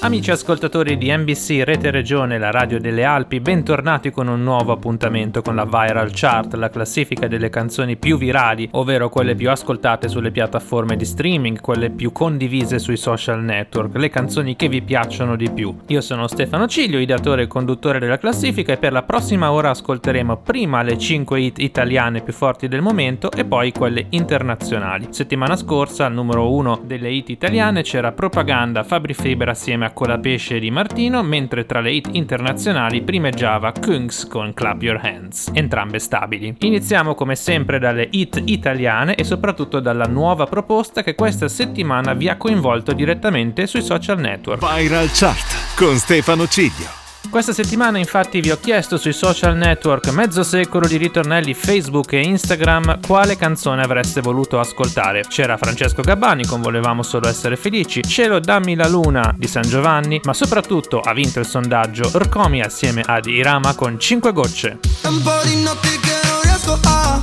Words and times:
Amici 0.00 0.30
ascoltatori 0.30 0.96
di 0.96 1.10
NBC 1.10 1.62
Rete 1.64 1.90
Regione, 1.90 2.38
la 2.38 2.52
radio 2.52 2.78
delle 2.78 3.02
Alpi, 3.02 3.40
bentornati 3.40 4.12
con 4.12 4.28
un 4.28 4.44
nuovo 4.44 4.70
appuntamento 4.70 5.42
con 5.42 5.56
la 5.56 5.64
Viral 5.64 6.12
Chart, 6.14 6.54
la 6.54 6.70
classifica 6.70 7.26
delle 7.26 7.50
canzoni 7.50 7.96
più 7.96 8.16
virali, 8.16 8.68
ovvero 8.72 9.08
quelle 9.08 9.34
più 9.34 9.50
ascoltate 9.50 10.06
sulle 10.06 10.30
piattaforme 10.30 10.94
di 10.94 11.04
streaming, 11.04 11.60
quelle 11.60 11.90
più 11.90 12.12
condivise 12.12 12.78
sui 12.78 12.96
social 12.96 13.42
network, 13.42 13.96
le 13.96 14.08
canzoni 14.08 14.54
che 14.54 14.68
vi 14.68 14.82
piacciono 14.82 15.34
di 15.34 15.50
più. 15.50 15.76
Io 15.88 16.00
sono 16.00 16.28
Stefano 16.28 16.68
Ciglio, 16.68 17.00
ideatore 17.00 17.42
e 17.42 17.46
conduttore 17.48 17.98
della 17.98 18.18
classifica 18.18 18.74
e 18.74 18.76
per 18.78 18.92
la 18.92 19.02
prossima 19.02 19.50
ora 19.50 19.70
ascolteremo 19.70 20.36
prima 20.36 20.82
le 20.82 20.96
5 20.96 21.40
hit 21.40 21.58
italiane 21.58 22.22
più 22.22 22.32
forti 22.32 22.68
del 22.68 22.82
momento 22.82 23.32
e 23.32 23.44
poi 23.44 23.72
quelle 23.72 24.06
internazionali. 24.10 25.08
Settimana 25.10 25.56
scorsa 25.56 26.06
al 26.06 26.12
numero 26.12 26.52
1 26.52 26.82
delle 26.84 27.10
hit 27.10 27.30
italiane 27.30 27.82
c'era 27.82 28.12
Propaganda 28.12 28.84
Fabri 28.84 29.12
Feber 29.12 29.48
assieme 29.48 29.86
a 29.86 29.87
a 29.88 29.92
Colapesce 29.92 30.58
di 30.58 30.70
Martino, 30.70 31.22
mentre 31.22 31.66
tra 31.66 31.80
le 31.80 31.92
hit 31.92 32.08
internazionali 32.12 33.02
primeggiava 33.02 33.72
Kungs 33.72 34.26
con 34.26 34.54
Clap 34.54 34.82
Your 34.82 35.00
Hands, 35.02 35.50
entrambe 35.52 35.98
stabili. 35.98 36.54
Iniziamo 36.58 37.14
come 37.14 37.34
sempre 37.34 37.78
dalle 37.78 38.08
hit 38.10 38.40
italiane 38.44 39.14
e 39.14 39.24
soprattutto 39.24 39.80
dalla 39.80 40.06
nuova 40.06 40.46
proposta 40.46 41.02
che 41.02 41.14
questa 41.14 41.48
settimana 41.48 42.14
vi 42.14 42.28
ha 42.28 42.36
coinvolto 42.36 42.92
direttamente 42.92 43.66
sui 43.66 43.82
social 43.82 44.18
network. 44.18 44.60
Viral 44.60 45.08
Chart 45.12 45.76
con 45.76 45.96
Stefano 45.96 46.46
Ciglio. 46.46 47.07
Questa 47.30 47.52
settimana 47.52 47.98
infatti 47.98 48.40
vi 48.40 48.50
ho 48.50 48.58
chiesto 48.58 48.96
sui 48.96 49.12
social 49.12 49.54
network 49.54 50.08
mezzo 50.08 50.42
secolo 50.42 50.86
di 50.86 50.96
ritornelli 50.96 51.52
Facebook 51.52 52.14
e 52.14 52.22
Instagram 52.22 53.00
quale 53.06 53.36
canzone 53.36 53.82
avreste 53.82 54.22
voluto 54.22 54.58
ascoltare. 54.58 55.24
C'era 55.28 55.58
Francesco 55.58 56.00
Gabbani 56.00 56.46
con 56.46 56.62
Volevamo 56.62 57.02
solo 57.02 57.28
essere 57.28 57.56
felici, 57.56 58.02
Cielo 58.02 58.40
dammi 58.40 58.74
la 58.74 58.88
luna 58.88 59.34
di 59.36 59.46
San 59.46 59.62
Giovanni, 59.62 60.20
ma 60.24 60.32
soprattutto 60.32 61.00
ha 61.00 61.12
vinto 61.12 61.38
il 61.38 61.46
sondaggio 61.46 62.10
Rcomi 62.14 62.62
assieme 62.62 63.02
ad 63.04 63.26
Irama 63.26 63.74
con 63.74 64.00
5 64.00 64.32
gocce. 64.32 64.78
Un 65.02 65.22
po' 65.22 65.40
di 65.44 65.62
notti 65.62 66.00
che 66.00 66.18
non 66.24 66.40
riesco 66.42 66.78
a 66.82 67.20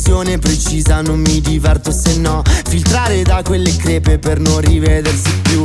precisione 0.00 0.38
precisa 0.38 1.02
non 1.02 1.18
mi 1.20 1.40
diverto 1.40 1.90
se 1.92 2.16
no. 2.16 2.42
Filtrare 2.68 3.22
da 3.22 3.42
quelle 3.42 3.74
crepe 3.76 4.18
per 4.18 4.38
non 4.38 4.60
rivedersi 4.60 5.32
più. 5.42 5.62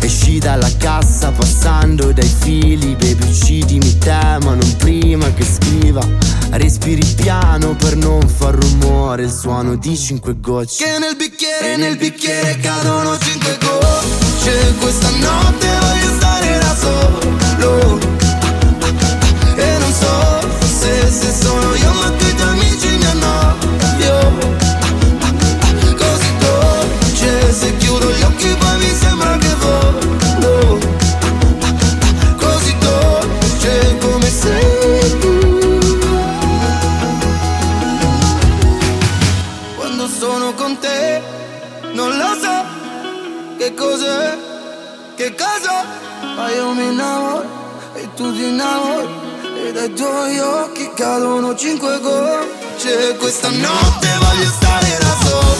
Esci 0.00 0.38
dalla 0.38 0.70
cassa 0.76 1.30
passando 1.30 2.12
dai 2.12 2.28
fili 2.28 2.94
Baby 2.94 3.28
uccidimi 3.28 3.98
te 3.98 4.38
ma 4.42 4.54
non 4.54 4.76
prima 4.76 5.32
che 5.34 5.44
scriva. 5.44 6.06
Respiri 6.50 7.04
piano 7.16 7.74
per 7.74 7.96
non 7.96 8.26
far 8.28 8.54
rumore 8.54 9.24
Il 9.24 9.32
suono 9.32 9.76
di 9.76 9.96
cinque 9.96 10.38
gocce. 10.40 10.84
Che 10.84 10.98
nel 10.98 11.16
bicchiere, 11.16 11.76
nel 11.76 11.96
bicchiere 11.96 12.58
cadono 12.60 13.18
cinque 13.18 13.58
gocce. 13.60 14.74
Questa 14.78 15.10
notte 15.10 15.66
voglio 15.80 16.14
stare 16.16 16.58
da 16.58 16.76
solo 16.76 18.05
se, 21.16 21.32
sono 21.32 21.74
io 21.74 21.92
ma 21.92 22.06
i 22.08 22.34
tuoi 22.34 22.48
amici 22.48 22.88
mi 22.98 23.06
hanno 23.06 23.66
se 27.58 27.76
chiudo 27.78 28.10
gli 28.10 28.22
occhi 28.22 28.54
poi 28.58 28.78
mi 28.78 28.94
sembra 28.94 29.36
che 29.38 29.54
volo 29.62 30.78
Così 32.36 32.76
dolce 32.78 33.98
come 33.98 34.30
sei 34.30 35.18
tu. 35.20 35.34
Quando 39.76 40.06
sono 40.06 40.52
con 40.54 40.78
te 40.78 41.22
non 41.92 42.14
lo 42.16 42.30
so 42.42 42.56
che 43.56 43.72
cos'è, 43.72 44.36
che 45.16 45.34
cosa 45.34 45.84
Ma 46.36 46.50
io 46.50 46.72
mi 46.72 46.88
innamoro 46.88 47.44
e 47.94 48.08
tu 48.14 48.34
ti 48.34 48.44
innamori 48.48 49.08
E 49.64 49.72
dai 49.72 49.94
tuoi 49.94 50.38
occhi 50.40 50.75
cadono 50.96 51.54
cinque 51.54 52.00
gocce. 52.00 53.16
Questa 53.18 53.50
notte 53.50 54.08
voglio 54.18 54.50
stare 54.50 54.98
da 54.98 55.16
solo. 55.22 55.54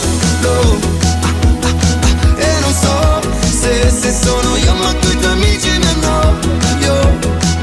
So 2.79 3.21
se, 3.59 3.89
se 3.89 4.11
sono 4.11 4.55
io 4.57 4.73
ma 4.75 4.93
tu 4.99 5.07
i 5.09 5.17
tuoi 5.17 5.31
amici 5.31 5.69
mi 5.79 5.87
annoio. 5.87 6.95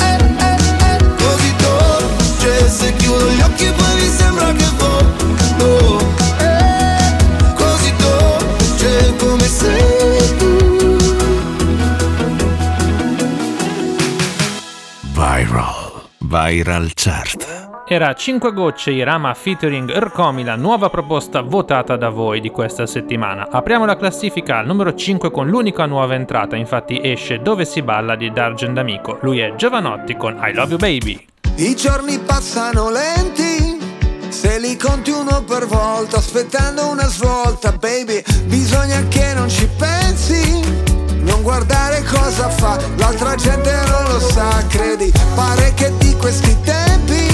Eh, 0.00 0.18
eh, 0.38 0.56
eh, 0.88 1.14
Così 1.16 1.54
dolce 1.56 2.70
se 2.70 2.94
chiudo 2.96 3.30
gli 3.30 3.40
occhi 3.40 3.72
poi 3.76 3.94
mi 3.94 4.10
sembra 4.16 4.52
che 4.52 4.66
volo. 4.78 5.98
Eh, 6.38 7.54
Così 7.54 7.94
dolce 7.96 9.14
come 9.18 9.48
sei 9.48 10.36
tu. 10.38 10.52
Viral 15.12 15.92
Viral 16.18 16.90
Chart 16.94 17.53
era 17.86 18.14
5 18.14 18.52
gocce 18.52 18.92
Irama 18.92 19.34
featuring 19.34 19.90
Ercomi, 19.90 20.42
la 20.42 20.56
nuova 20.56 20.88
proposta 20.88 21.42
votata 21.42 21.96
da 21.96 22.08
voi 22.08 22.40
di 22.40 22.48
questa 22.48 22.86
settimana. 22.86 23.48
Apriamo 23.50 23.84
la 23.84 23.96
classifica 23.96 24.58
al 24.58 24.66
numero 24.66 24.94
5 24.94 25.30
con 25.30 25.48
l'unica 25.48 25.84
nuova 25.84 26.14
entrata, 26.14 26.56
infatti 26.56 26.98
esce 27.02 27.40
Dove 27.40 27.66
si 27.66 27.82
balla 27.82 28.16
di 28.16 28.32
Dargen 28.32 28.72
D'Amico. 28.72 29.18
Lui 29.20 29.40
è 29.40 29.54
Giovanotti 29.54 30.16
con 30.16 30.40
I 30.42 30.54
Love 30.54 30.70
You 30.70 30.78
Baby. 30.78 31.26
I 31.56 31.76
giorni 31.76 32.19
passano 32.19 32.90
lenti, 32.90 33.78
se 34.28 34.58
li 34.58 34.76
conti 34.78 35.10
uno 35.10 35.44
per 35.44 35.66
volta, 35.66 36.16
aspettando 36.16 36.88
una 36.88 37.06
svolta, 37.06 37.70
baby, 37.72 38.22
bisogna 38.46 39.06
che 39.08 39.34
non 39.34 39.48
ci 39.50 39.69
pensi. 39.76 40.62
Non 41.20 41.42
guardare 41.42 42.02
cosa 42.02 42.48
fa, 42.48 42.78
l'altra 42.96 43.34
gente 43.34 43.72
non 43.88 44.04
lo 44.12 44.20
sa, 44.20 44.64
credi, 44.69 45.12
pare 45.34 45.72
che 45.75 45.92
di 45.98 46.14
questi 46.16 46.56
tempi 46.62 47.33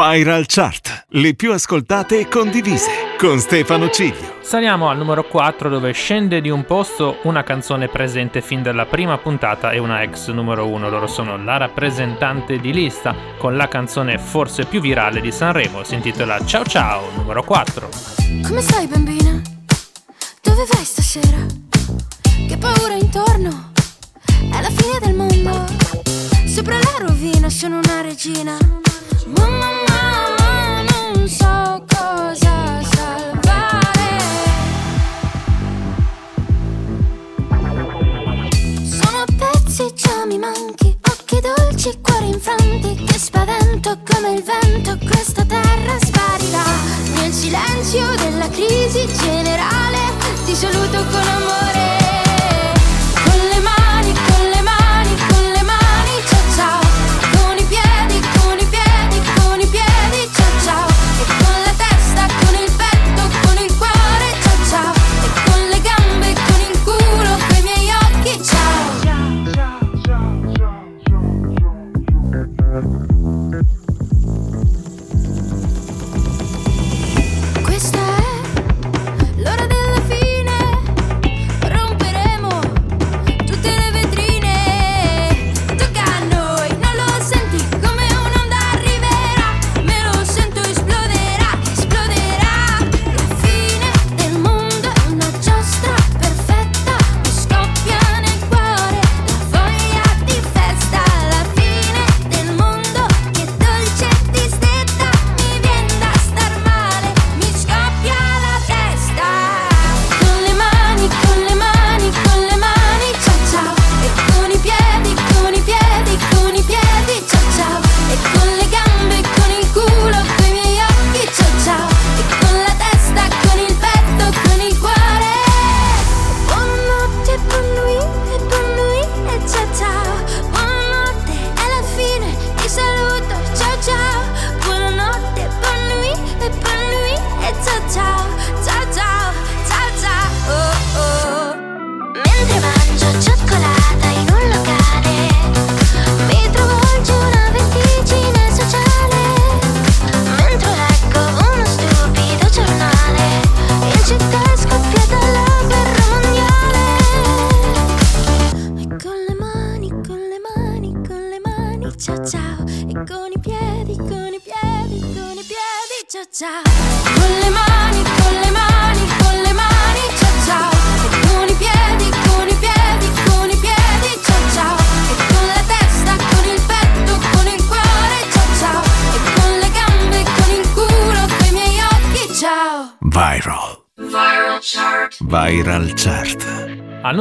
Viral 0.00 0.46
Chart, 0.46 1.06
le 1.08 1.34
più 1.34 1.52
ascoltate 1.52 2.20
e 2.20 2.28
condivise 2.28 3.16
con 3.18 3.40
Stefano 3.40 3.90
Ciglio. 3.90 4.36
Saliamo 4.42 4.88
al 4.88 4.96
numero 4.96 5.24
4 5.24 5.68
dove 5.68 5.90
scende 5.90 6.40
di 6.40 6.50
un 6.50 6.64
posto 6.64 7.18
una 7.24 7.42
canzone 7.42 7.88
presente 7.88 8.40
fin 8.40 8.62
dalla 8.62 8.86
prima 8.86 9.18
puntata 9.18 9.72
e 9.72 9.78
una 9.78 10.02
ex 10.02 10.30
numero 10.30 10.68
1. 10.68 10.88
Loro 10.88 11.08
sono 11.08 11.36
la 11.42 11.56
rappresentante 11.56 12.60
di 12.60 12.72
lista 12.72 13.12
con 13.38 13.56
la 13.56 13.66
canzone 13.66 14.18
forse 14.18 14.66
più 14.66 14.80
virale 14.80 15.20
di 15.20 15.32
Sanremo, 15.32 15.82
si 15.82 15.96
intitola 15.96 16.44
Ciao 16.44 16.64
Ciao, 16.64 17.10
numero 17.16 17.42
4. 17.42 17.88
Come 18.46 18.60
stai 18.60 18.86
bambina? 18.86 19.42
Dove 20.40 20.64
vai 20.70 20.84
stasera? 20.84 21.44
Che 22.46 22.56
paura 22.56 22.94
intorno? 22.94 23.72
È 24.48 24.60
la 24.60 24.70
fine 24.70 25.00
del 25.00 25.14
mondo. 25.16 25.66
Sopra 26.46 26.76
la 26.76 27.04
rovina 27.04 27.50
sono 27.50 27.80
una 27.82 28.00
regina. 28.00 28.56
Silenzio 47.38 48.14
della 48.16 48.48
crisi 48.50 49.06
generale, 49.22 49.98
ti 50.44 50.54
saluto 50.54 51.02
con 51.10 51.26
amore. 51.26 51.97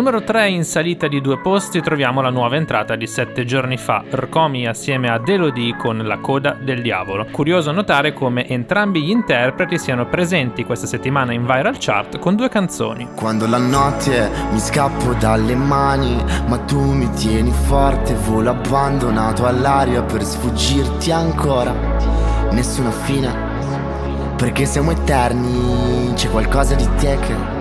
Numero 0.08 0.26
3 0.26 0.48
in 0.48 0.64
salita 0.64 1.10
di 1.10 1.20
due 1.20 1.38
posti 1.38 1.82
troviamo 1.82 2.22
la 2.22 2.30
nuova 2.30 2.56
entrata 2.56 2.96
di 2.96 3.06
sette 3.06 3.44
giorni 3.44 3.76
fa, 3.76 4.06
Rcomi 4.10 4.66
assieme 4.66 5.10
ad 5.10 5.28
Elodie 5.28 5.76
con 5.76 5.98
La 5.98 6.20
coda 6.20 6.56
del 6.58 6.82
diavolo. 6.82 7.26
Curioso 7.30 7.74
notare 7.74 8.14
come 8.14 8.48
entrambi 8.48 9.02
gli 9.02 9.10
interpreti 9.10 9.78
siano 9.78 10.08
presenti 10.08 10.64
questa 10.64 10.88
settimana 10.88 11.34
in 11.34 11.46
Viral 11.46 11.76
Chart 11.78 12.20
con 12.20 12.38
due 12.38 12.48
canzoni. 12.48 13.10
Quando 13.16 13.48
la 13.48 13.58
notte 13.58 14.30
mi 14.54 14.60
scappo 14.60 15.12
dalle 15.16 15.56
mani, 15.56 16.24
ma 16.48 16.58
tu 16.60 16.80
mi 16.80 17.10
tieni 17.12 17.52
forte, 17.52 18.14
volo 18.14 18.52
abbandonato 18.52 19.46
all'aria 19.46 20.04
per 20.04 20.24
sfuggirti 20.24 21.12
ancora. 21.12 21.74
Nessuna 22.52 22.92
fine, 22.92 23.36
perché 24.38 24.64
siamo 24.64 24.92
eterni, 24.92 26.14
c'è 26.14 26.30
qualcosa 26.30 26.76
di 26.76 26.88
te 26.96 27.18
che, 27.20 27.57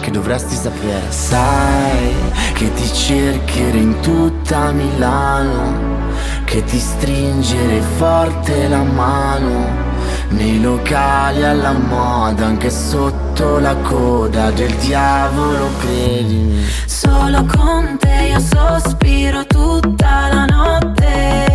che 0.00 0.10
dovresti 0.10 0.54
sapere. 0.54 1.10
Sai 1.10 2.14
che 2.54 2.72
ti 2.72 2.92
cercherei 2.92 3.82
in 3.82 4.00
tutta 4.00 4.72
Milano, 4.72 6.08
che 6.44 6.64
ti 6.64 6.78
stringere 6.78 7.80
forte 7.96 8.68
la 8.68 8.82
mano. 8.82 9.88
Nei 10.30 10.60
locali 10.60 11.44
alla 11.44 11.72
moda, 11.72 12.46
anche 12.46 12.70
sotto 12.70 13.58
la 13.58 13.74
coda 13.76 14.50
del 14.50 14.72
diavolo, 14.76 15.70
credimi. 15.80 16.64
Solo 16.86 17.44
con 17.46 17.96
te 17.98 18.28
io 18.30 18.38
sospiro 18.38 19.44
tutta 19.46 20.28
la 20.32 20.44
notte. 20.44 21.46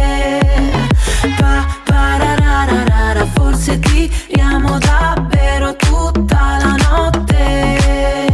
Pa, 1.38 1.66
parararara, 1.86 3.26
forse 3.34 3.80
tiriamo 3.80 4.78
davvero 4.80 5.76
tutta 5.78 6.58
la 6.60 6.76
notte. 6.90 8.34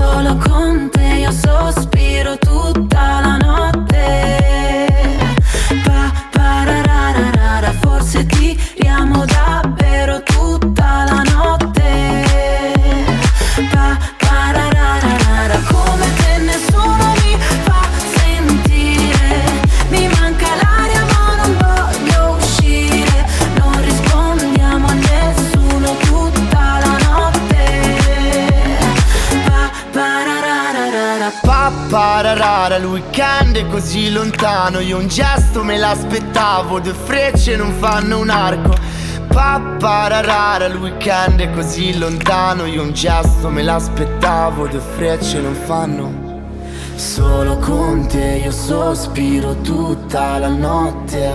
Solo 0.00 0.34
con 0.38 0.88
te 0.90 1.18
io 1.20 1.30
sospiro 1.30 2.34
tutta 2.38 2.99
così 33.80 34.10
lontano, 34.10 34.80
io 34.80 34.98
un 34.98 35.08
gesto 35.08 35.64
me 35.64 35.78
l'aspettavo, 35.78 36.80
due 36.80 36.92
frecce 36.92 37.56
non 37.56 37.72
fanno 37.78 38.18
un 38.18 38.28
arco. 38.28 38.76
Pa, 39.28 39.58
pararara, 39.78 40.66
il 40.66 40.76
weekend 40.76 41.40
è 41.40 41.50
così 41.50 41.96
lontano, 41.96 42.66
io 42.66 42.82
un 42.82 42.92
gesto 42.92 43.48
me 43.48 43.62
l'aspettavo, 43.62 44.68
due 44.68 44.82
frecce 44.96 45.40
non 45.40 45.54
fanno. 45.54 46.12
Solo 46.96 47.56
con 47.56 48.06
te 48.06 48.42
io 48.44 48.50
sospiro 48.50 49.54
tutta 49.62 50.36
la 50.36 50.48
notte. 50.48 51.32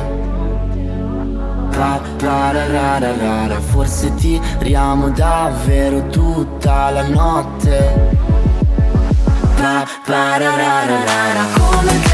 Pa, 1.72 2.00
parararara, 2.18 3.60
forse 3.60 4.14
tiriamo 4.14 5.10
davvero 5.10 6.06
tutta 6.10 6.92
la 6.92 7.08
notte. 7.08 8.14
Pa, 9.56 9.88
parararara, 10.06 11.46
come 11.58 12.05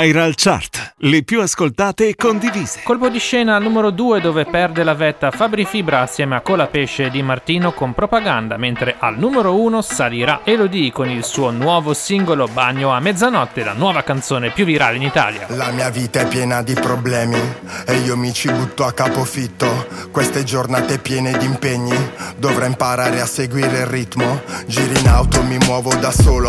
Viral 0.00 0.34
Chart. 0.36 0.94
Le 0.98 1.24
più 1.24 1.40
ascoltate 1.40 2.06
e 2.06 2.14
condivise. 2.14 2.82
Colpo 2.84 3.08
di 3.08 3.18
scena 3.18 3.56
al 3.56 3.62
numero 3.64 3.90
2 3.90 4.20
dove 4.20 4.44
perde 4.44 4.84
la 4.84 4.94
vetta 4.94 5.32
Fabri 5.32 5.64
Fibra 5.64 6.02
assieme 6.02 6.36
a 6.36 6.40
Colapesce 6.40 7.10
di 7.10 7.20
Martino 7.20 7.72
con 7.72 7.94
propaganda, 7.94 8.56
mentre 8.56 8.94
al 8.96 9.18
numero 9.18 9.60
1 9.60 9.82
salirà 9.82 10.42
Elodie 10.44 10.92
con 10.92 11.10
il 11.10 11.24
suo 11.24 11.50
nuovo 11.50 11.94
singolo 11.94 12.46
Bagno 12.46 12.90
a 12.90 13.00
mezzanotte, 13.00 13.64
la 13.64 13.72
nuova 13.72 14.04
canzone 14.04 14.50
più 14.50 14.64
virale 14.64 14.98
in 14.98 15.02
Italia. 15.02 15.46
La 15.48 15.72
mia 15.72 15.90
vita 15.90 16.20
è 16.20 16.28
piena 16.28 16.62
di 16.62 16.74
problemi 16.74 17.40
e 17.84 17.96
io 17.96 18.16
mi 18.16 18.32
ci 18.32 18.52
butto 18.52 18.84
a 18.84 18.92
capofitto. 18.92 19.88
Queste 20.12 20.44
giornate 20.44 20.98
piene 20.98 21.36
di 21.38 21.44
impegni, 21.44 21.96
dovrei 22.36 22.68
imparare 22.68 23.20
a 23.20 23.26
seguire 23.26 23.80
il 23.80 23.86
ritmo. 23.86 24.42
Giri 24.66 24.96
in 25.00 25.08
auto, 25.08 25.42
mi 25.42 25.58
muovo 25.58 25.92
da 25.96 26.12
solo, 26.12 26.48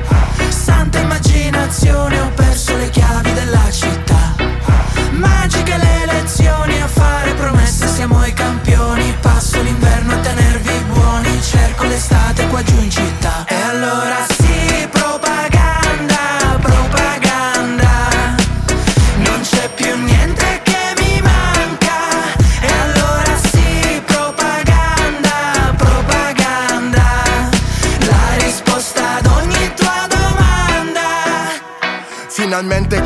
Santa 0.71 0.99
immaginazione 0.99 2.17
ho 2.21 2.31
perso 2.33 2.77
le 2.77 2.89
chiavi 2.89 3.33
della 3.33 3.69
città. 3.69 4.33
Magiche 5.11 5.75
le 5.75 5.90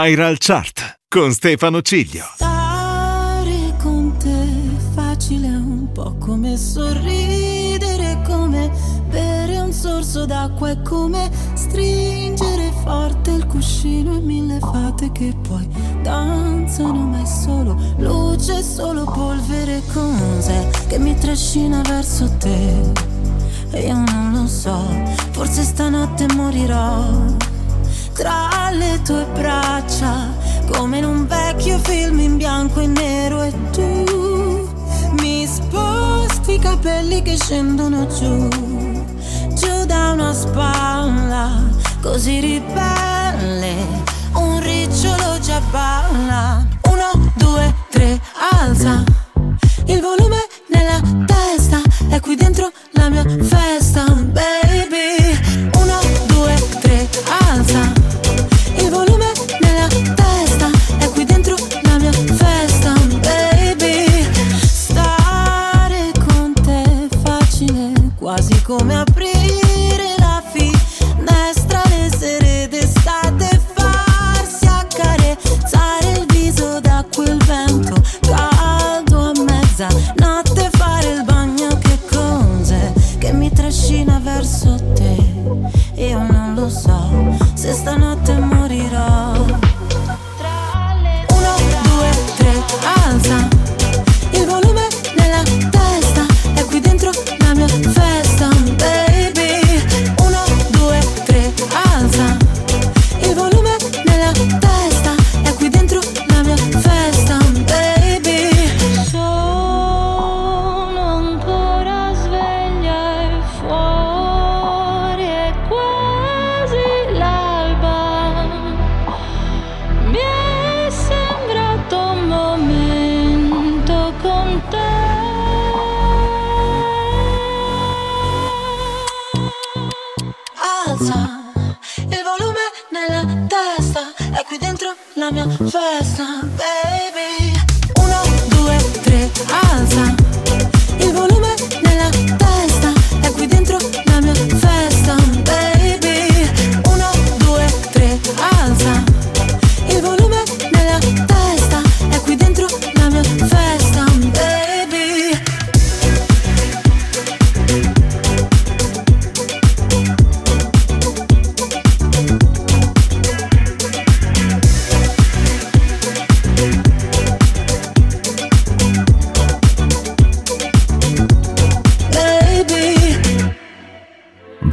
Viral 0.00 0.36
Chart 0.38 1.00
con 1.08 1.32
Stefano 1.32 1.82
Ciglio. 1.82 2.22
Stare 2.36 3.74
con 3.82 4.16
te 4.16 4.46
facile 4.94 5.48
è 5.48 5.56
un 5.56 5.90
po' 5.92 6.14
come 6.18 6.56
sorridere, 6.56 8.22
come 8.24 8.70
bere 9.08 9.58
un 9.58 9.72
sorso 9.72 10.24
d'acqua, 10.24 10.70
è 10.70 10.82
come 10.82 11.28
stringere 11.54 12.72
forte 12.84 13.32
il 13.32 13.46
cuscino 13.46 14.14
e 14.14 14.20
mille 14.20 14.60
fate 14.60 15.10
che 15.10 15.34
poi 15.42 15.68
danzano, 16.00 17.00
ma 17.00 17.20
è 17.20 17.26
solo 17.26 17.76
luce, 17.96 18.62
solo 18.62 19.02
polvere, 19.02 19.82
cos'è 19.92 20.68
che 20.86 21.00
mi 21.00 21.16
trascina 21.16 21.80
verso 21.82 22.30
te? 22.38 22.92
E 23.72 23.80
io 23.80 23.96
non 23.96 24.32
lo 24.32 24.46
so, 24.46 24.78
forse 25.32 25.64
stanotte 25.64 26.32
morirò 26.34 27.48
tra 28.18 28.70
le 28.72 29.00
tue 29.02 29.24
braccia, 29.32 30.34
come 30.72 30.98
in 30.98 31.04
un 31.04 31.26
vecchio 31.28 31.78
film 31.78 32.18
in 32.18 32.36
bianco 32.36 32.80
e 32.80 32.86
nero 32.86 33.42
e 33.42 33.52
tu 33.70 34.68
mi 35.20 35.46
sposti 35.46 36.54
i 36.54 36.58
capelli 36.58 37.22
che 37.22 37.36
scendono 37.36 38.08
giù, 38.08 38.48
giù 39.54 39.84
da 39.86 40.10
una 40.14 40.32
spalla, 40.32 41.62
così 42.02 42.40
ribelle, 42.40 43.86
un 44.32 44.60
ricciolo 44.60 45.38
già 45.40 45.60
balla. 45.70 46.66
Uno, 46.90 47.32
due, 47.36 47.72
tre, 47.88 48.20
alza 48.58 49.07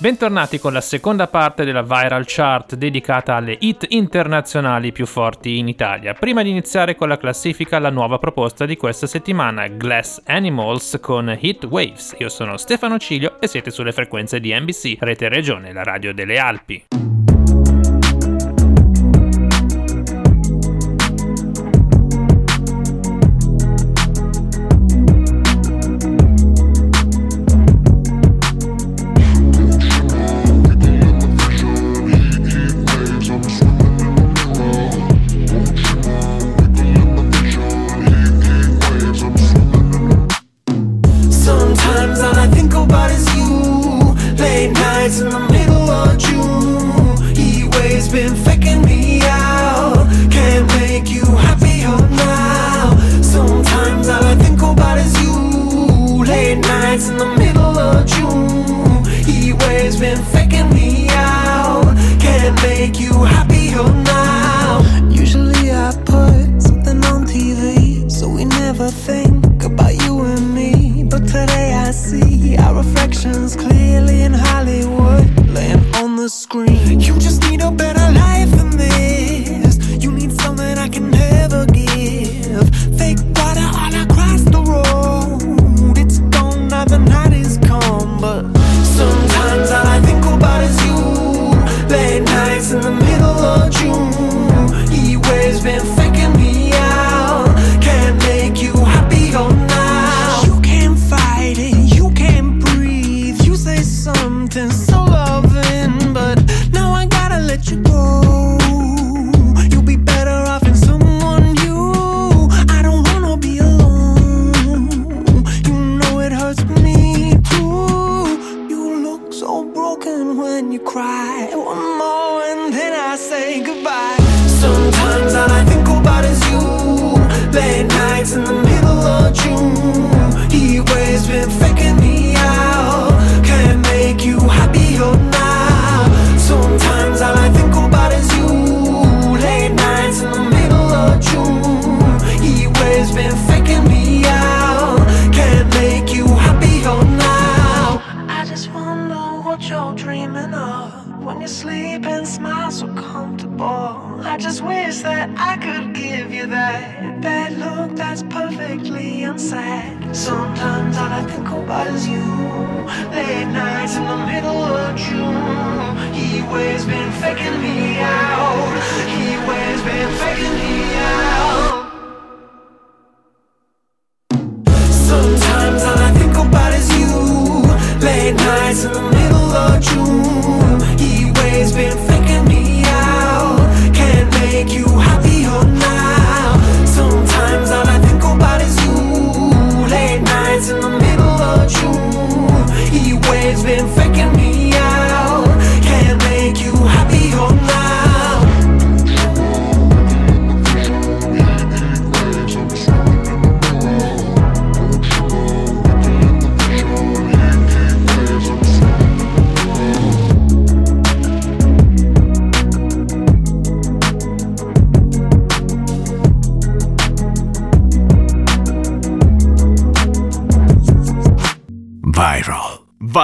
Bentornati 0.00 0.58
con 0.58 0.72
la 0.72 0.80
seconda 0.80 1.26
parte 1.26 1.66
della 1.66 1.82
Viral 1.82 2.24
Chart 2.26 2.74
dedicata 2.74 3.34
alle 3.34 3.58
hit 3.60 3.84
internazionali 3.90 4.92
più 4.92 5.04
forti 5.04 5.58
in 5.58 5.68
Italia. 5.68 6.14
Prima 6.14 6.42
di 6.42 6.48
iniziare 6.48 6.94
con 6.94 7.08
la 7.08 7.18
classifica, 7.18 7.78
la 7.78 7.90
nuova 7.90 8.18
proposta 8.18 8.64
di 8.64 8.78
questa 8.78 9.06
settimana, 9.06 9.66
Glass 9.66 10.22
Animals 10.24 10.96
con 11.02 11.36
Hit 11.38 11.64
Waves. 11.64 12.14
Io 12.16 12.30
sono 12.30 12.56
Stefano 12.56 12.96
Ciglio 12.96 13.38
e 13.42 13.46
siete 13.46 13.70
sulle 13.70 13.92
frequenze 13.92 14.40
di 14.40 14.58
NBC, 14.58 14.96
Rete 15.00 15.28
Regione, 15.28 15.70
la 15.74 15.82
radio 15.82 16.14
delle 16.14 16.38
Alpi. 16.38 17.09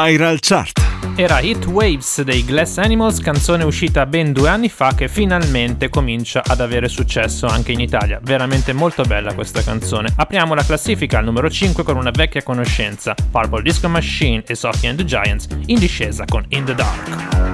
Viral 0.06 0.38
Chart. 0.38 0.84
Era 1.16 1.40
Hit 1.40 1.66
Waves 1.66 2.22
dei 2.22 2.44
Glass 2.44 2.76
Animals, 2.78 3.18
canzone 3.18 3.64
uscita 3.64 4.06
ben 4.06 4.32
due 4.32 4.48
anni 4.48 4.68
fa 4.68 4.94
che 4.94 5.08
finalmente 5.08 5.88
comincia 5.88 6.44
ad 6.46 6.60
avere 6.60 6.88
successo 6.88 7.46
anche 7.46 7.72
in 7.72 7.80
Italia. 7.80 8.20
Veramente 8.22 8.72
molto 8.72 9.02
bella 9.02 9.34
questa 9.34 9.64
canzone. 9.64 10.12
Apriamo 10.14 10.54
la 10.54 10.62
classifica 10.62 11.18
al 11.18 11.24
numero 11.24 11.50
5 11.50 11.82
con 11.82 11.96
una 11.96 12.12
vecchia 12.12 12.44
conoscenza, 12.44 13.14
Purple 13.32 13.62
Disco 13.62 13.88
Machine 13.88 14.44
e 14.46 14.54
Sophie 14.54 14.90
and 14.90 14.98
the 14.98 15.04
Giants, 15.04 15.48
in 15.66 15.78
discesa 15.80 16.24
con 16.24 16.44
In 16.50 16.64
the 16.64 16.74
Dark. 16.76 17.45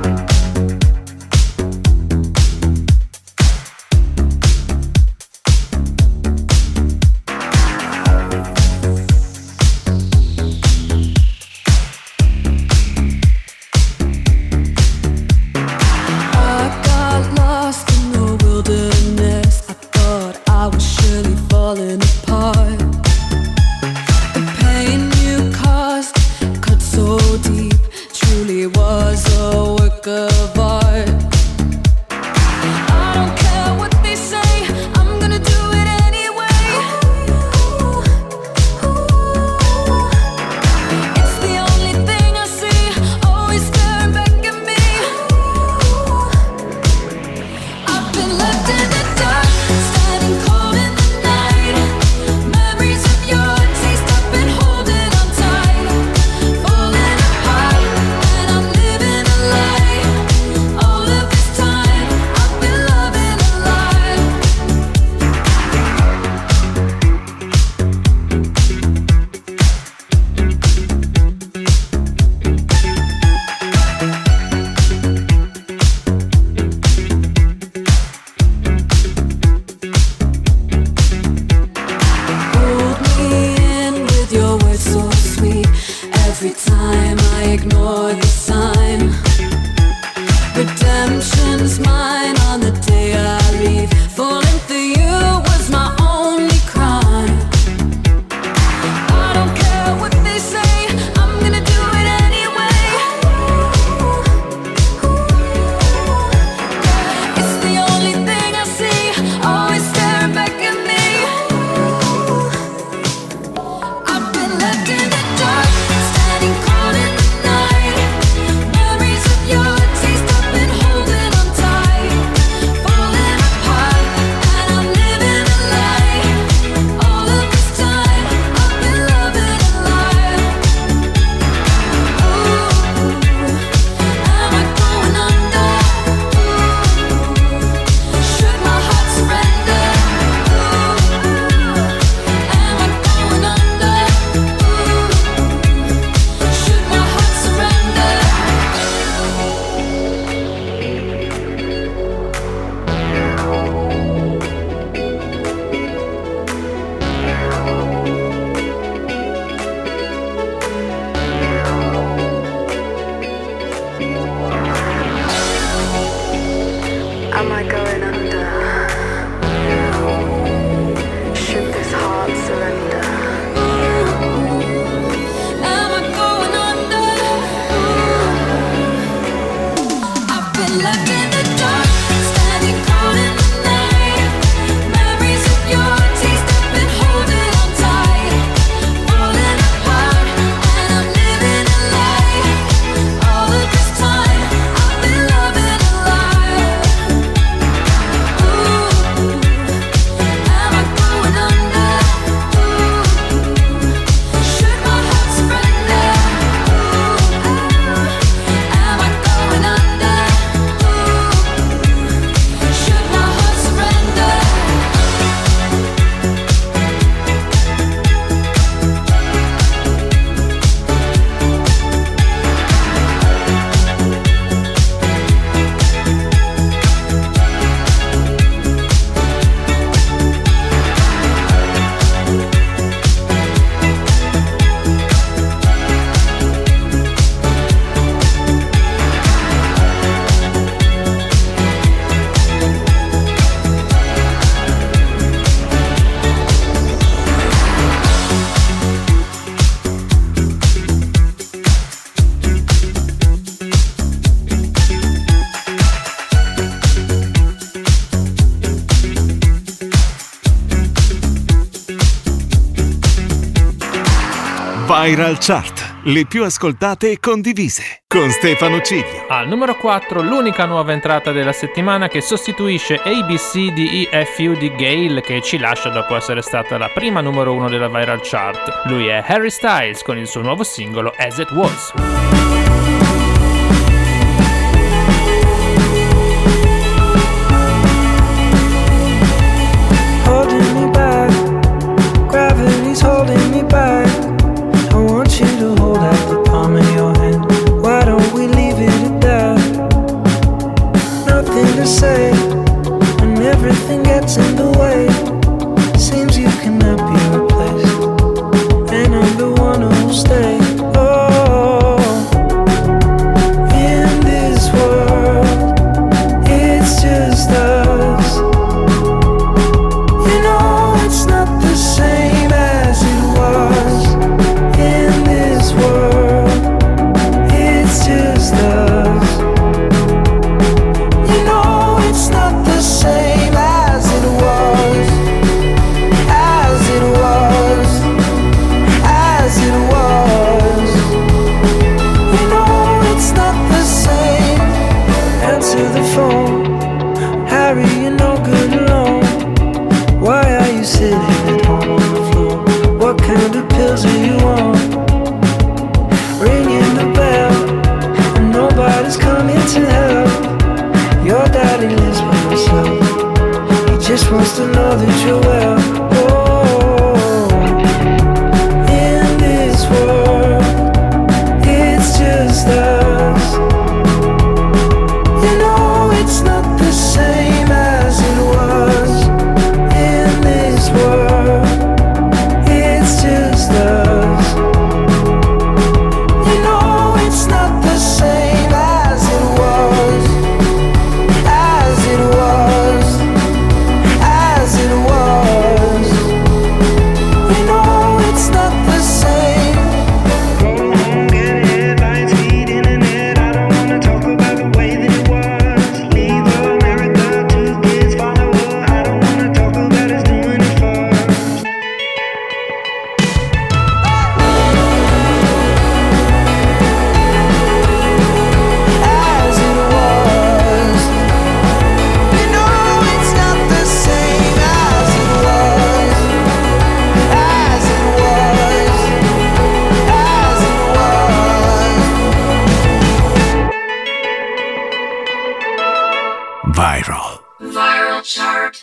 Viral 264.85 265.39
Chart, 265.39 265.97
le 266.05 266.27
più 266.27 266.43
ascoltate 266.43 267.13
e 267.13 267.21
condivise, 267.21 268.03
con 268.09 268.29
Stefano 268.31 268.81
Ciglio. 268.81 269.27
Al 269.29 269.47
numero 269.47 269.77
4, 269.77 270.21
l'unica 270.23 270.65
nuova 270.65 270.93
entrata 270.93 271.31
della 271.31 271.53
settimana 271.53 272.09
che 272.09 272.21
sostituisce 272.21 272.97
ABC 272.97 273.73
di 273.73 274.09
EFU 274.11 274.57
di 274.57 274.75
Gale 274.75 275.21
che 275.21 275.41
ci 275.41 275.59
lascia 275.59 275.89
dopo 275.89 276.17
essere 276.17 276.43
stata 276.43 276.79
la 276.79 276.91
prima 276.93 277.21
numero 277.21 277.53
1 277.55 277.69
della 277.69 277.89
Viral 277.89 278.21
Chart. 278.23 278.83
Lui 278.87 279.07
è 279.07 279.23
Harry 279.25 279.51
Styles 279.51 280.03
con 280.03 280.19
il 280.19 280.27
suo 280.27 280.43
nuovo 280.43 280.65
singolo 280.65 281.15
As 281.17 281.39
It 281.39 281.53
Was. 281.53 282.82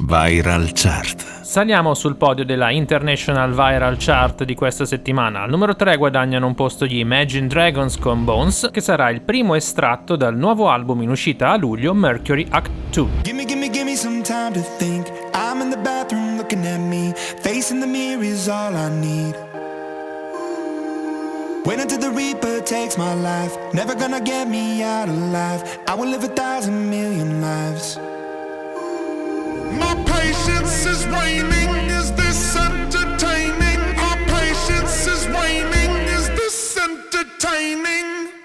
Viral 0.10 0.72
chart. 0.74 1.44
Saliamo 1.44 1.94
sul 1.94 2.16
podio 2.16 2.44
della 2.44 2.72
International 2.72 3.52
Viral 3.52 3.96
Chart 4.00 4.44
di 4.44 4.56
questa 4.56 4.84
settimana. 4.84 5.44
Al 5.44 5.52
numero 5.52 5.76
3 5.76 5.98
guadagnano 5.98 6.48
un 6.48 6.56
posto 6.56 6.88
gli 6.88 6.98
Imagine 6.98 7.46
Dragons 7.46 7.96
con 8.00 8.26
Bones, 8.26 8.70
che 8.72 8.82
sarà 8.82 9.12
il 9.12 9.22
primo 9.22 9.54
estratto 9.54 10.16
dal 10.16 10.36
nuovo 10.36 10.68
album 10.68 11.04
in 11.04 11.12
uscita 11.12 11.52
a 11.52 11.58
luglio, 11.58 11.94
Mercury 11.94 12.48
Act 12.50 12.72
2. 12.90 13.08
Gimme, 13.22 13.46
gimme, 13.46 13.70
gimme 13.70 13.96
some 13.96 14.24
time 14.24 14.52
to 14.54 14.66
think. 14.80 15.12
I'm 15.36 15.62
in 15.62 15.70
the 15.70 15.78
bathroom 15.78 16.38
looking 16.38 16.66
at 16.66 16.80
me. 16.80 17.14
Facing 17.44 17.80
the 17.80 17.86
mirror 17.86 18.24
is 18.24 18.48
all 18.48 18.74
I 18.74 18.90
need. 18.90 19.36
Wait 21.66 21.80
until 21.80 22.00
the 22.00 22.10
Reaper 22.10 22.64
takes 22.64 22.98
my 22.98 23.14
life. 23.14 23.56
Never 23.74 23.94
gonna 23.94 24.22
get 24.22 24.48
me 24.48 24.82
out 24.82 25.08
alive. 25.08 25.62
I 25.88 25.94
will 25.94 26.10
live 26.10 26.24
a 26.24 26.34
thousand 26.34 26.90
million 26.90 27.42
lives. 27.42 28.00
Entertaining? 36.78 38.39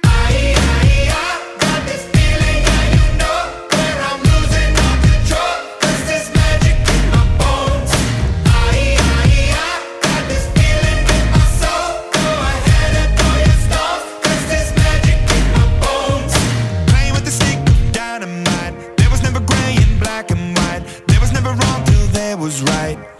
My 22.36 22.48
patience 22.48 22.62
is 22.62 23.13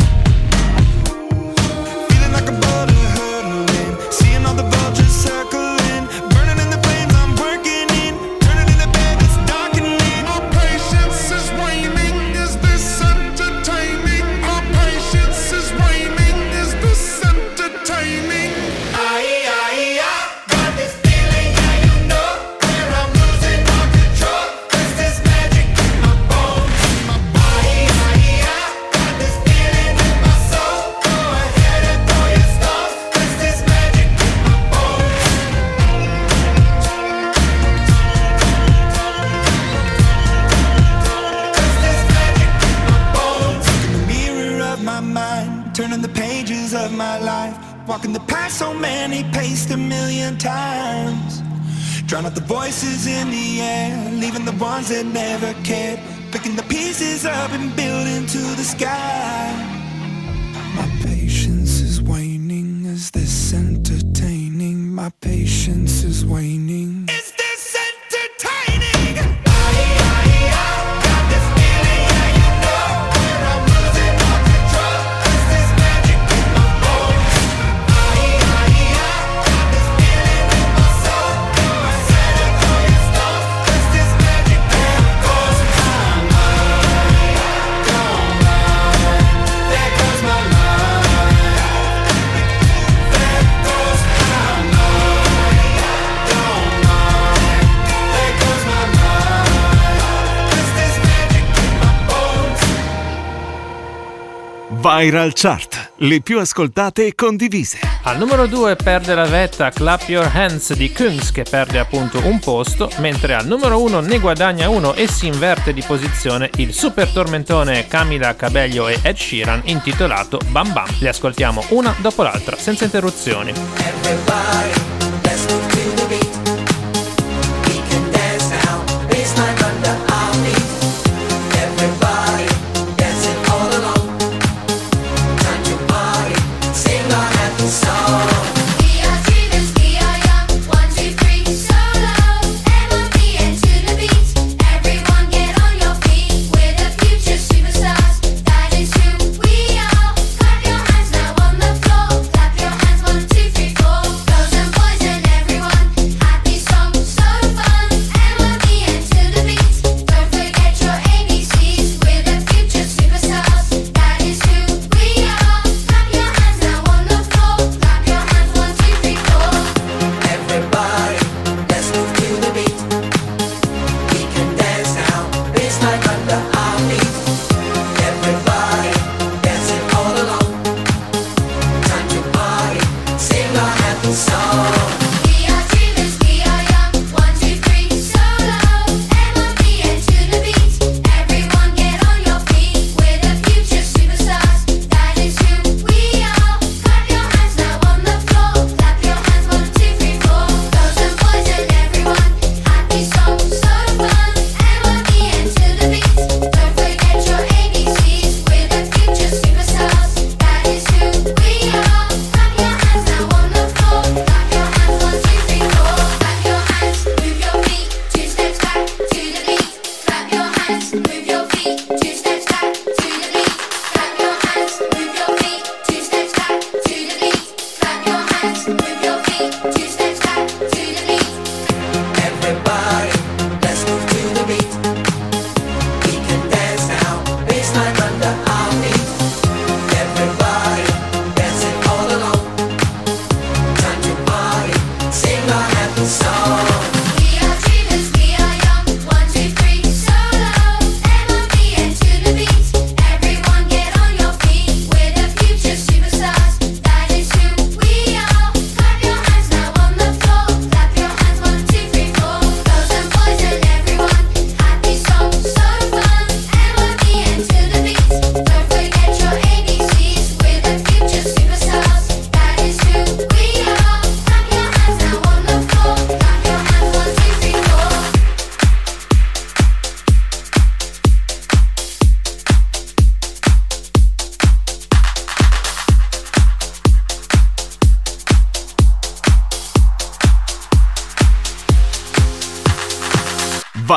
Viral 104.97 105.33
Chart, 105.35 105.93
le 105.97 106.21
più 106.21 106.39
ascoltate 106.39 107.07
e 107.07 107.15
condivise. 107.17 107.81
Al 108.03 108.17
numero 108.17 108.47
2 108.47 108.77
perde 108.77 109.15
la 109.15 109.25
vetta 109.25 109.71
Clap 109.71 110.09
Your 110.09 110.31
Hands 110.33 110.73
di 110.75 110.93
Kungs 110.93 111.33
che 111.33 111.43
perde 111.43 111.81
appunto 111.81 112.21
un 112.25 112.39
posto, 112.39 112.89
mentre 112.99 113.35
al 113.35 113.45
numero 113.45 113.83
1 113.83 114.01
ne 114.01 114.19
guadagna 114.21 114.69
uno 114.69 114.95
e 114.95 115.09
si 115.09 115.27
inverte 115.27 115.73
di 115.73 115.83
posizione 115.83 116.49
il 116.57 116.73
super 116.73 117.09
tormentone 117.09 117.89
Camila 117.89 118.37
Cabello 118.37 118.87
e 118.87 119.01
Ed 119.03 119.17
Sheeran 119.17 119.63
intitolato 119.65 120.39
Bam 120.49 120.73
Bam. 120.73 120.87
Li 121.01 121.09
ascoltiamo 121.09 121.65
una 121.71 121.93
dopo 121.99 122.23
l'altra 122.23 122.57
senza 122.57 122.85
interruzioni. 122.85 123.53
Everybody. 123.79 125.04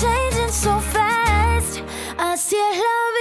changing 0.00 0.52
so 0.52 0.78
fast. 0.78 1.82
I 2.18 2.36
see 2.36 2.56
it 2.56 2.76
love. 2.78 3.17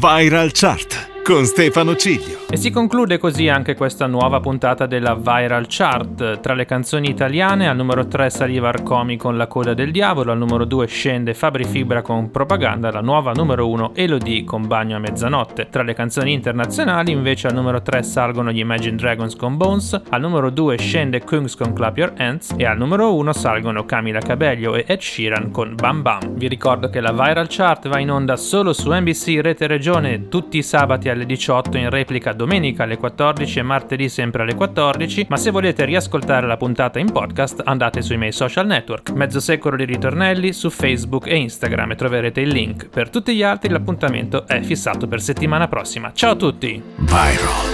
Viral 0.00 0.50
Chart 0.50 0.89
con 1.30 1.44
Stefano 1.44 1.94
Ciglio. 1.94 2.40
E 2.50 2.56
si 2.56 2.72
conclude 2.72 3.16
così 3.18 3.48
anche 3.48 3.76
questa 3.76 4.08
nuova 4.08 4.40
puntata 4.40 4.86
della 4.86 5.14
Viral 5.14 5.66
Chart. 5.68 6.40
Tra 6.40 6.54
le 6.54 6.64
canzoni 6.64 7.08
italiane, 7.08 7.68
al 7.68 7.76
numero 7.76 8.08
3 8.08 8.28
saliva 8.28 8.70
Arcomi 8.70 9.16
con 9.16 9.36
La 9.36 9.46
coda 9.46 9.72
del 9.72 9.92
diavolo, 9.92 10.32
al 10.32 10.38
numero 10.38 10.64
2 10.64 10.88
scende 10.88 11.32
Fabri 11.34 11.62
Fibra 11.62 12.02
con 12.02 12.32
Propaganda, 12.32 12.90
la 12.90 13.00
nuova 13.00 13.30
numero 13.30 13.68
1 13.68 13.92
Elodie 13.94 14.42
con 14.42 14.66
Bagno 14.66 14.96
a 14.96 14.98
mezzanotte. 14.98 15.68
Tra 15.70 15.84
le 15.84 15.94
canzoni 15.94 16.32
internazionali, 16.32 17.12
invece, 17.12 17.46
al 17.46 17.54
numero 17.54 17.80
3 17.80 18.02
salgono 18.02 18.50
gli 18.50 18.58
Imagine 18.58 18.96
Dragons 18.96 19.36
con 19.36 19.56
Bones, 19.56 20.02
al 20.08 20.20
numero 20.20 20.50
2 20.50 20.78
scende 20.78 21.22
Kungs 21.22 21.54
con 21.54 21.72
Clap 21.72 21.96
Your 21.96 22.12
Hands 22.16 22.54
e 22.56 22.66
al 22.66 22.76
numero 22.76 23.14
1 23.14 23.32
salgono 23.32 23.84
Camila 23.84 24.18
Cabello 24.18 24.74
e 24.74 24.84
Ed 24.84 24.98
Sheeran 24.98 25.52
con 25.52 25.76
Bam 25.76 26.02
Bam. 26.02 26.34
Vi 26.34 26.48
ricordo 26.48 26.90
che 26.90 27.00
la 27.00 27.12
Viral 27.12 27.46
Chart 27.48 27.86
va 27.86 28.00
in 28.00 28.10
onda 28.10 28.34
solo 28.34 28.72
su 28.72 28.92
NBC 28.92 29.38
Rete 29.40 29.68
Regione 29.68 30.26
tutti 30.26 30.58
i 30.58 30.62
sabati 30.64 31.08
alle 31.08 31.18
18 31.26 31.76
in 31.76 31.90
replica 31.90 32.32
domenica 32.32 32.84
alle 32.84 32.96
14 32.96 33.58
e 33.58 33.62
martedì 33.62 34.08
sempre 34.08 34.42
alle 34.42 34.54
14, 34.54 35.26
ma 35.28 35.36
se 35.36 35.50
volete 35.50 35.84
riascoltare 35.84 36.46
la 36.46 36.56
puntata 36.56 36.98
in 36.98 37.10
podcast 37.10 37.62
andate 37.64 38.02
sui 38.02 38.16
miei 38.16 38.32
social 38.32 38.66
network, 38.66 39.10
mezzo 39.10 39.40
secolo 39.40 39.76
di 39.76 39.84
ritornelli 39.84 40.52
su 40.52 40.70
Facebook 40.70 41.26
e 41.26 41.36
Instagram 41.36 41.92
e 41.92 41.96
troverete 41.96 42.40
il 42.40 42.48
link. 42.48 42.88
Per 42.88 43.10
tutti 43.10 43.34
gli 43.34 43.42
altri 43.42 43.70
l'appuntamento 43.70 44.46
è 44.46 44.60
fissato 44.62 45.06
per 45.06 45.20
settimana 45.20 45.68
prossima. 45.68 46.12
Ciao 46.12 46.32
a 46.32 46.36
tutti! 46.36 46.82
Viral. 46.96 47.70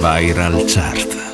Viral 0.00 0.64
Chart. 0.66 1.33